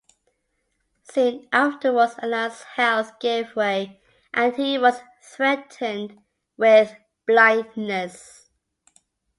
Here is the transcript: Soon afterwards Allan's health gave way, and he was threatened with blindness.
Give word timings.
Soon 1.11 1.47
afterwards 1.53 2.15
Allan's 2.23 2.63
health 2.63 3.19
gave 3.19 3.55
way, 3.55 4.01
and 4.33 4.51
he 4.55 4.79
was 4.79 4.99
threatened 5.21 6.19
with 6.57 6.95
blindness. 7.27 8.49